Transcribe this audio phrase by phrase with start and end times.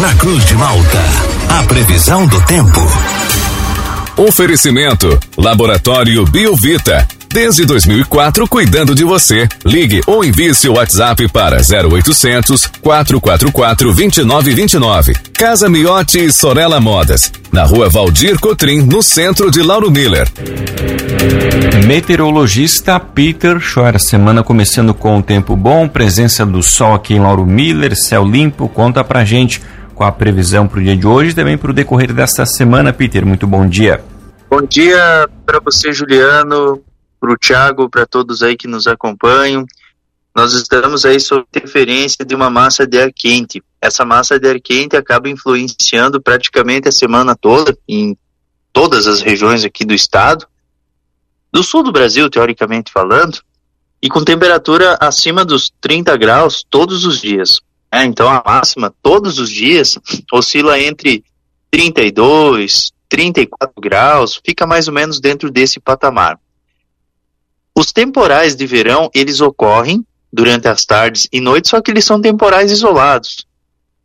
[0.00, 0.98] Na Cruz de Malta,
[1.48, 2.80] a previsão do tempo.
[4.16, 7.08] Oferecimento: Laboratório Biovita.
[7.28, 9.48] Desde 2004, cuidando de você.
[9.64, 15.14] Ligue ou envie seu WhatsApp para 0800 444 2929.
[15.32, 17.32] Casa Miotti e Sorella Modas.
[17.50, 20.28] Na rua Valdir Cotrim, no centro de Lauro Miller.
[21.86, 23.98] Meteorologista Peter Schor.
[23.98, 28.68] Semana começando com o tempo bom, presença do sol aqui em Lauro Miller, céu limpo.
[28.68, 29.60] Conta pra gente
[29.98, 32.92] com a previsão para o dia de hoje e também para o decorrer desta semana,
[32.92, 33.26] Peter.
[33.26, 34.02] Muito bom dia.
[34.48, 36.80] Bom dia para você, Juliano,
[37.20, 39.66] para o Thiago, para todos aí que nos acompanham.
[40.32, 43.60] Nós estamos aí sob interferência de uma massa de ar quente.
[43.82, 48.16] Essa massa de ar quente acaba influenciando praticamente a semana toda em
[48.72, 50.46] todas as regiões aqui do estado,
[51.52, 53.40] do sul do Brasil, teoricamente falando,
[54.00, 57.60] e com temperatura acima dos 30 graus todos os dias.
[57.90, 59.98] É, então a máxima todos os dias
[60.32, 61.24] oscila entre
[61.70, 66.38] 32, 34 graus, fica mais ou menos dentro desse patamar.
[67.74, 72.20] Os temporais de verão, eles ocorrem durante as tardes e noites, só que eles são
[72.20, 73.46] temporais isolados.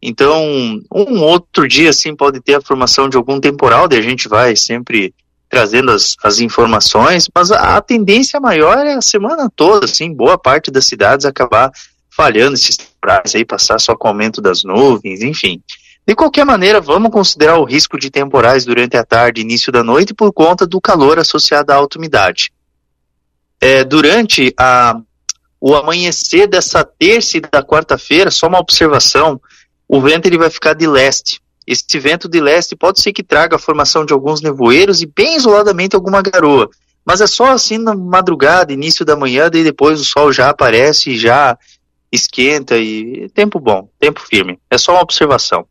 [0.02, 4.28] Então, um outro dia, assim, pode ter a formação de algum temporal, daí a gente
[4.28, 5.14] vai sempre
[5.50, 10.38] trazendo as, as informações, mas a, a tendência maior é a semana toda, assim, boa
[10.38, 11.72] parte das cidades acabar
[12.16, 15.62] falhando esses temporais aí, passar só com o aumento das nuvens, enfim.
[16.06, 19.84] De qualquer maneira, vamos considerar o risco de temporais durante a tarde e início da
[19.84, 22.52] noite por conta do calor associado à alta umidade
[23.64, 25.00] é, durante a,
[25.62, 29.40] o amanhecer dessa terça e da quarta-feira, só uma observação,
[29.88, 31.40] o vento ele vai ficar de leste.
[31.66, 35.38] Esse vento de leste pode ser que traga a formação de alguns nevoeiros e bem
[35.38, 36.70] isoladamente alguma garoa.
[37.06, 41.12] Mas é só assim na madrugada, início da manhã, daí depois o sol já aparece
[41.12, 41.58] e já
[42.14, 44.60] esquenta e tempo bom, tempo firme.
[44.70, 45.66] É só uma observação.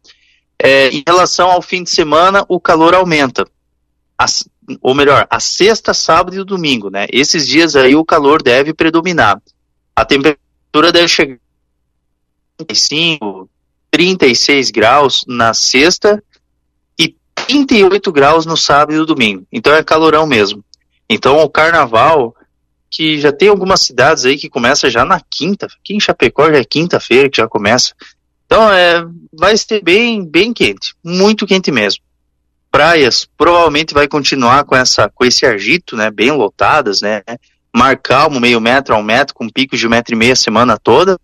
[0.58, 3.46] É, em relação ao fim de semana, o calor aumenta.
[4.18, 4.44] As,
[4.80, 7.06] ou melhor, a sexta, sábado e domingo, né?
[7.12, 9.40] Esses dias aí o calor deve predominar.
[9.94, 11.36] A temperatura deve chegar
[12.58, 13.48] a 35,
[13.90, 16.22] 36 graus na sexta
[16.98, 17.14] e
[17.46, 19.46] 38 graus no sábado e no domingo.
[19.52, 20.64] Então é calorão mesmo.
[21.08, 22.34] Então o carnaval,
[22.92, 26.58] que já tem algumas cidades aí que começa já na quinta, aqui em Chapecó já
[26.58, 27.94] é quinta-feira que já começa.
[28.46, 32.02] Então é, vai ser bem, bem quente, muito quente mesmo
[32.72, 37.22] praias provavelmente vai continuar com essa com esse agito, né, bem lotadas, né,
[37.74, 40.36] mar calmo, meio metro a um metro, com picos de um metro e meio a
[40.36, 41.18] semana toda,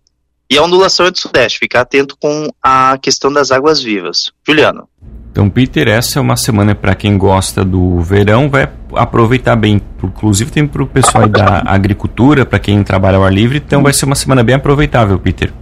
[0.49, 4.31] e a ondulação é do sudeste, ficar atento com a questão das águas vivas.
[4.47, 4.87] Juliano.
[5.31, 10.51] Então, Peter, essa é uma semana para quem gosta do verão, vai aproveitar bem, inclusive
[10.51, 14.05] tem para o pessoal da agricultura, para quem trabalha ao ar livre, então vai ser
[14.05, 15.53] uma semana bem aproveitável, Peter.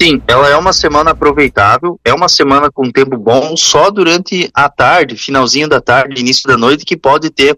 [0.00, 4.68] Sim, ela é uma semana aproveitável, é uma semana com tempo bom, só durante a
[4.68, 7.56] tarde, finalzinho da tarde, início da noite, que pode ter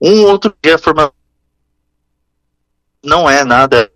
[0.00, 1.12] um outro dia forma
[3.04, 3.90] não é nada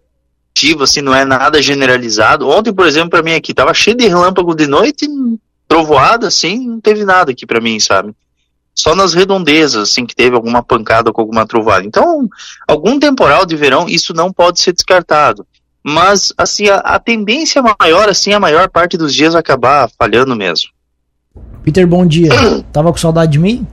[0.52, 2.48] ativo, assim, não é nada generalizado.
[2.48, 5.08] Ontem, por exemplo, para mim aqui tava cheio de relâmpago de noite,
[5.68, 8.12] trovoada, assim, não teve nada aqui para mim, sabe?
[8.74, 11.84] Só nas redondezas, assim, que teve alguma pancada com alguma trovada.
[11.84, 12.28] Então,
[12.66, 15.46] algum temporal de verão, isso não pode ser descartado
[15.88, 20.70] mas assim a, a, tendência maior assim a maior parte dos dias acabar falhando mesmo.
[21.62, 22.30] Peter, bom dia.
[22.72, 23.66] Tava com saudade de mim?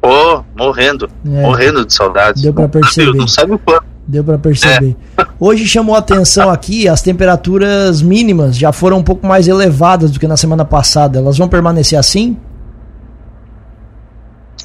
[0.00, 2.42] Pô, oh, morrendo, é, morrendo de saudade.
[2.42, 3.16] Deu para perceber.
[3.16, 3.93] Não sabe o quanto.
[4.06, 4.96] Deu para perceber.
[5.16, 5.26] É.
[5.40, 10.20] Hoje chamou a atenção aqui as temperaturas mínimas já foram um pouco mais elevadas do
[10.20, 11.18] que na semana passada.
[11.18, 12.36] Elas vão permanecer assim?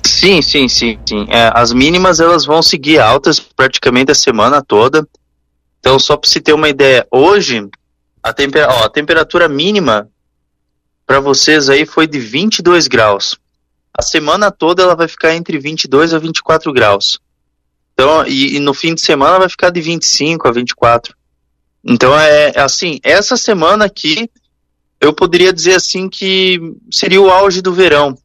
[0.06, 1.28] Sim, sim, sim, sim.
[1.30, 5.08] É, as mínimas elas vão seguir altas praticamente a semana toda.
[5.80, 7.66] Então, só para se ter uma ideia, hoje
[8.22, 10.10] a, temper ó, a temperatura mínima
[11.06, 13.38] para vocês aí foi de 22 graus.
[13.98, 17.20] A semana toda ela vai ficar entre 22 a 24 graus.
[18.00, 21.14] Então, e, e no fim de semana vai ficar de 25 a 24.
[21.84, 24.32] Então é, é assim, essa semana aqui
[25.02, 26.60] eu poderia dizer assim que
[26.90, 28.18] seria o auge do verão.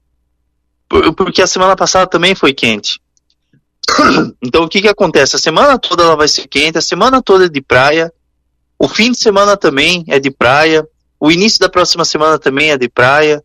[1.16, 3.00] Porque a semana passada também foi quente.
[4.40, 5.34] Então o que que acontece?
[5.34, 8.12] A semana toda ela vai ser quente, a semana toda é de praia,
[8.78, 10.86] o fim de semana também é de praia,
[11.18, 13.42] o início da próxima semana também é de praia,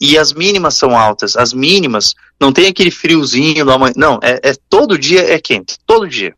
[0.00, 1.36] e as mínimas são altas.
[1.36, 3.94] As mínimas não tem aquele friozinho no amanhã.
[3.96, 6.34] Não, é, é, todo dia é quente, todo dia.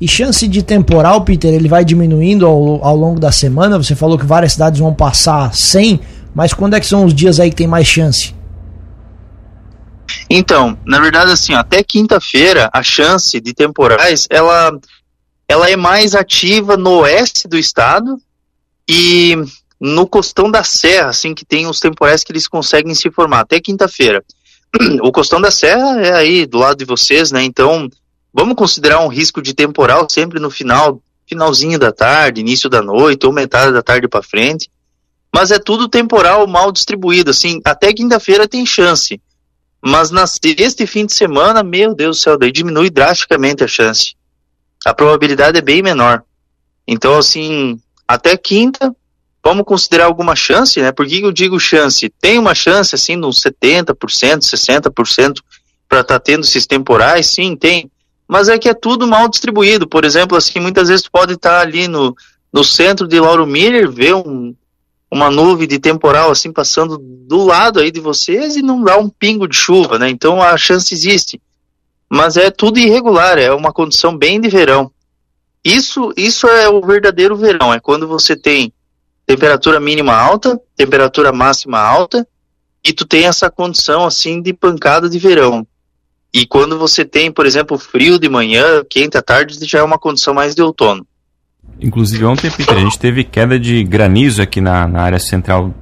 [0.00, 3.78] E chance de temporal, Peter, ele vai diminuindo ao, ao longo da semana?
[3.78, 6.00] Você falou que várias cidades vão passar 100,
[6.34, 8.34] mas quando é que são os dias aí que tem mais chance?
[10.28, 14.72] Então, na verdade, assim, até quinta-feira, a chance de temporais, ela,
[15.46, 18.16] ela é mais ativa no oeste do estado
[18.88, 19.36] E
[19.84, 23.60] no costão da serra, assim, que tem os temporais que eles conseguem se formar até
[23.60, 24.24] quinta-feira.
[25.02, 27.42] O costão da serra é aí do lado de vocês, né?
[27.42, 27.90] Então,
[28.32, 33.26] vamos considerar um risco de temporal sempre no final, finalzinho da tarde, início da noite
[33.26, 34.70] ou metade da tarde para frente.
[35.34, 39.20] Mas é tudo temporal mal distribuído, assim, até quinta-feira tem chance.
[39.84, 44.14] Mas na sexta fim de semana, meu Deus do céu, daí diminui drasticamente a chance.
[44.86, 46.22] A probabilidade é bem menor.
[46.86, 48.94] Então, assim, até quinta,
[49.44, 50.92] vamos considerar alguma chance, né?
[50.92, 52.12] Por que eu digo chance?
[52.20, 55.40] Tem uma chance, assim, de uns 70%, 60%
[55.88, 57.26] para estar tá tendo esses temporais?
[57.26, 57.90] Sim, tem.
[58.28, 59.86] Mas é que é tudo mal distribuído.
[59.86, 62.14] Por exemplo, assim, muitas vezes pode estar tá ali no,
[62.52, 64.54] no centro de Lauro Miller, ver um,
[65.10, 69.08] uma nuvem de temporal, assim, passando do lado aí de vocês e não dá um
[69.08, 70.08] pingo de chuva, né?
[70.08, 71.40] Então a chance existe.
[72.08, 74.90] Mas é tudo irregular, é uma condição bem de verão.
[75.64, 78.72] Isso, isso é o verdadeiro verão, é quando você tem
[79.26, 82.26] temperatura mínima alta, temperatura máxima alta,
[82.84, 85.66] e tu tem essa condição assim de pancada de verão.
[86.34, 89.98] E quando você tem, por exemplo, frio de manhã, quente à tarde, já é uma
[89.98, 91.06] condição mais de outono.
[91.80, 95.74] Inclusive ontem, Peter, a gente teve queda de granizo aqui na, na área central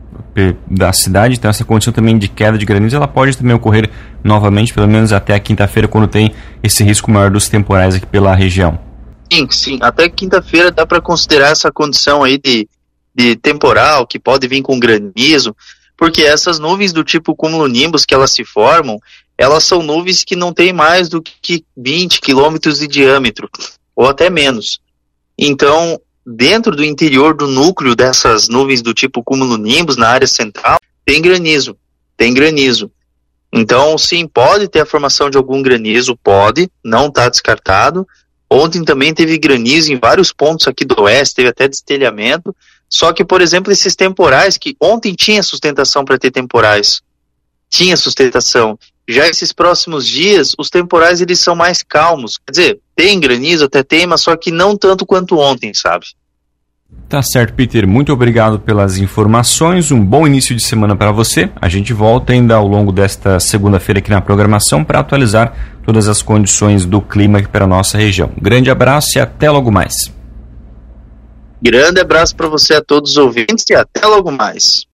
[0.70, 3.90] da cidade, então essa condição também de queda de granizo, ela pode também ocorrer
[4.22, 6.32] novamente, pelo menos até a quinta-feira, quando tem
[6.62, 8.78] esse risco maior dos temporais aqui pela região.
[9.32, 9.78] Sim, sim.
[9.80, 12.68] Até quinta-feira dá para considerar essa condição aí de
[13.14, 15.54] de temporal que pode vir com granizo,
[15.96, 18.98] porque essas nuvens do tipo cumulonimbus que elas se formam,
[19.36, 23.48] elas são nuvens que não têm mais do que 20 quilômetros de diâmetro,
[23.96, 24.80] ou até menos.
[25.36, 31.20] Então, dentro do interior do núcleo dessas nuvens do tipo cumulonimbus, na área central, tem
[31.20, 31.76] granizo,
[32.16, 32.90] tem granizo.
[33.52, 38.06] Então, sim, pode ter a formação de algum granizo, pode, não está descartado.
[38.48, 42.54] Ontem também teve granizo em vários pontos aqui do oeste, teve até destelhamento,
[42.90, 47.00] só que, por exemplo, esses temporais, que ontem tinha sustentação para ter temporais,
[47.70, 48.76] tinha sustentação.
[49.08, 52.38] Já esses próximos dias, os temporais eles são mais calmos.
[52.38, 56.06] Quer dizer, tem granizo, até tem, mas só que não tanto quanto ontem, sabe?
[57.08, 57.86] Tá certo, Peter.
[57.86, 59.92] Muito obrigado pelas informações.
[59.92, 61.50] Um bom início de semana para você.
[61.60, 66.22] A gente volta ainda ao longo desta segunda-feira aqui na programação para atualizar todas as
[66.22, 68.30] condições do clima para a nossa região.
[68.40, 70.12] grande abraço e até logo mais.
[71.62, 74.86] Grande abraço para você a todos os ouvintes e até logo mais.